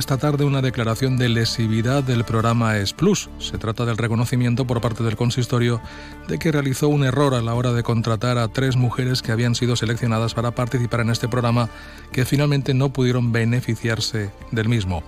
esta 0.00 0.16
tarde 0.16 0.46
una 0.46 0.62
declaración 0.62 1.18
de 1.18 1.28
lesividad 1.28 2.02
del 2.02 2.24
programa 2.24 2.78
ES 2.78 2.94
Plus. 2.94 3.28
Se 3.38 3.58
trata 3.58 3.84
del 3.84 3.98
reconocimiento 3.98 4.66
por 4.66 4.80
parte 4.80 5.04
del 5.04 5.14
consistorio 5.14 5.78
de 6.26 6.38
que 6.38 6.50
realizó 6.50 6.88
un 6.88 7.04
error 7.04 7.34
a 7.34 7.42
la 7.42 7.52
hora 7.54 7.74
de 7.74 7.82
contratar 7.82 8.38
a 8.38 8.48
tres 8.48 8.76
mujeres 8.76 9.20
que 9.20 9.30
habían 9.30 9.54
sido 9.54 9.76
seleccionadas 9.76 10.32
para 10.32 10.52
participar 10.52 11.00
en 11.00 11.10
este 11.10 11.28
programa 11.28 11.68
que 12.12 12.24
finalmente 12.24 12.72
no 12.72 12.94
pudieron 12.94 13.30
beneficiarse 13.30 14.30
del 14.50 14.70
mismo. 14.70 15.02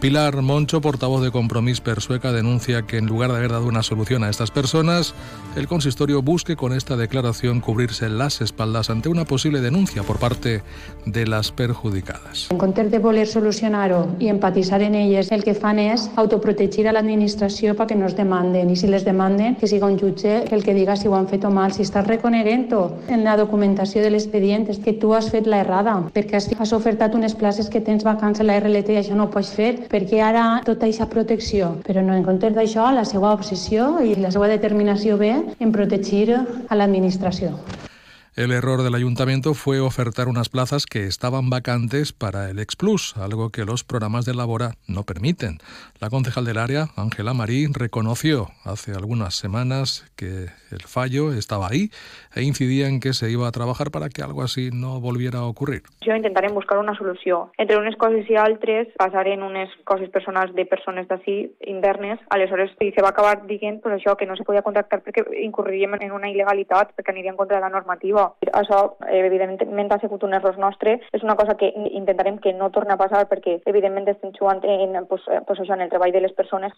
Pilar 0.00 0.40
Moncho, 0.40 0.80
portavoz 0.80 1.22
de 1.22 1.30
Compromís 1.30 1.82
Persueca, 1.82 2.32
denuncia 2.32 2.82
que 2.82 2.96
en 2.96 3.04
lugar 3.04 3.30
de 3.30 3.36
haber 3.36 3.52
dado 3.52 3.66
una 3.66 3.82
solución 3.82 4.24
a 4.24 4.30
estas 4.30 4.50
personas, 4.50 5.14
el 5.56 5.68
consistorio 5.68 6.22
busque 6.22 6.56
con 6.56 6.72
esta 6.72 6.96
declaración 6.96 7.60
cubrirse 7.60 8.08
las 8.08 8.40
espaldas 8.40 8.88
ante 8.88 9.10
una 9.10 9.26
posible 9.26 9.60
denuncia 9.60 10.04
por 10.04 10.18
parte 10.18 10.62
de 11.04 11.26
las 11.26 11.52
perjudicadas. 11.52 12.48
En 12.50 12.90
de 12.90 13.26
solucionar-ho 13.26 14.16
i 14.18 14.37
empatitzar 14.38 14.80
en 14.86 14.94
elles, 14.94 15.32
el 15.34 15.42
que 15.44 15.54
fan 15.58 15.80
és 15.82 16.06
autoprotegir 16.16 16.86
a 16.86 16.94
l'administració 16.94 17.74
perquè 17.76 17.98
no 17.98 18.06
es 18.06 18.14
demanden 18.16 18.70
i 18.70 18.76
si 18.78 18.88
les 18.88 19.04
demanden 19.04 19.56
que 19.58 19.66
siga 19.66 19.90
un 19.90 19.98
jutge 19.98 20.44
el 20.54 20.62
que 20.64 20.76
diga 20.76 20.96
si 20.96 21.08
ho 21.08 21.16
han 21.18 21.26
fet 21.28 21.44
o 21.44 21.50
mal. 21.50 21.74
Si 21.74 21.82
estàs 21.82 22.06
reconeguent-ho 22.06 22.82
en 23.10 23.24
la 23.26 23.36
documentació 23.40 24.04
de 24.04 24.12
l'expedient 24.14 24.68
és 24.70 24.78
que 24.84 24.94
tu 25.02 25.12
has 25.16 25.30
fet 25.34 25.50
la 25.50 25.62
errada 25.64 25.96
perquè 26.14 26.38
has, 26.38 26.48
has 26.54 26.74
ofertat 26.76 27.18
unes 27.18 27.34
places 27.34 27.68
que 27.72 27.82
tens 27.82 28.06
vacants 28.06 28.40
a 28.40 28.46
la 28.46 28.60
RLT 28.62 28.94
i 28.94 29.00
això 29.02 29.18
no 29.18 29.26
ho 29.26 29.34
pots 29.34 29.50
fer 29.58 29.72
perquè 29.90 30.22
ara 30.22 30.46
tota 30.64 30.86
aquesta 30.86 31.10
protecció. 31.10 31.74
Però 31.88 32.04
no, 32.04 32.14
en 32.14 32.24
comptes 32.26 32.54
d'això, 32.54 32.92
la 32.94 33.06
seva 33.08 33.34
obsessió 33.34 33.96
i 34.04 34.14
la 34.22 34.32
seva 34.34 34.48
determinació 34.52 35.18
ve 35.18 35.34
en 35.58 35.74
protegir 35.74 36.38
a 36.38 36.78
l'administració. 36.78 37.56
El 38.38 38.52
error 38.52 38.84
del 38.84 38.94
ayuntamiento 38.94 39.52
fue 39.52 39.80
ofertar 39.80 40.28
unas 40.28 40.48
plazas 40.48 40.86
que 40.86 41.06
estaban 41.06 41.50
vacantes 41.50 42.12
para 42.12 42.48
el 42.50 42.60
Explus, 42.60 43.16
algo 43.16 43.50
que 43.50 43.64
los 43.64 43.82
programas 43.82 44.26
de 44.26 44.32
Labora 44.32 44.74
no 44.86 45.02
permiten. 45.02 45.58
La 45.98 46.08
concejal 46.08 46.44
del 46.44 46.58
área, 46.58 46.86
Ángela 46.96 47.34
Marí, 47.34 47.66
reconoció 47.66 48.46
hace 48.64 48.92
algunas 48.92 49.34
semanas 49.34 50.08
que 50.14 50.46
el 50.70 50.82
fallo 50.86 51.32
estaba 51.32 51.66
ahí 51.66 51.90
e 52.32 52.42
incidía 52.42 52.86
en 52.86 53.00
que 53.00 53.12
se 53.12 53.28
iba 53.28 53.48
a 53.48 53.50
trabajar 53.50 53.90
para 53.90 54.08
que 54.08 54.22
algo 54.22 54.44
así 54.44 54.70
no 54.72 55.00
volviera 55.00 55.40
a 55.40 55.46
ocurrir. 55.46 55.82
Jo 56.06 56.14
intentarem 56.14 56.54
buscar 56.54 56.78
una 56.78 56.94
solució. 56.94 57.50
Entre 57.58 57.76
unes 57.76 57.96
coses 57.96 58.30
i 58.30 58.38
altres 58.38 58.86
passaren 59.02 59.42
unes 59.42 59.68
coses 59.82 60.10
personals 60.14 60.54
de 60.54 60.64
persones 60.64 61.08
d'ací 61.08 61.56
internes, 61.66 62.22
aleshores 62.30 62.70
se 62.78 63.02
va 63.02 63.10
acabar 63.10 63.48
dient 63.48 63.82
pues, 63.82 64.00
que 64.16 64.26
no 64.26 64.36
se 64.36 64.44
podia 64.44 64.62
contractar 64.62 65.02
perquè 65.02 65.26
incurriríem 65.42 65.98
en 65.98 66.12
una 66.12 66.30
il·legalitat, 66.30 66.94
perquè 66.94 67.10
aniria 67.10 67.34
en 67.34 67.36
contra 67.36 67.56
de 67.56 67.66
la 67.66 67.74
normativa. 67.74 68.27
Això, 68.60 68.80
evidentment, 69.08 69.92
ha 69.92 70.00
sigut 70.02 70.24
un 70.24 70.34
error 70.34 70.58
nostre. 70.58 70.98
És 71.12 71.24
una 71.26 71.36
cosa 71.36 71.56
que 71.60 71.72
intentarem 71.90 72.38
que 72.44 72.52
no 72.52 72.70
torni 72.74 72.94
a 72.94 73.00
passar 73.00 73.26
perquè, 73.30 73.58
evidentment, 73.66 74.08
estem 74.08 74.32
jugant 74.38 74.64
en, 74.64 75.04
pues, 75.10 75.26
pues 75.46 75.60
això, 75.60 75.74
en 75.74 75.86
el 75.86 75.92
treball 75.92 76.12
de 76.12 76.24
les 76.24 76.32
persones. 76.32 76.72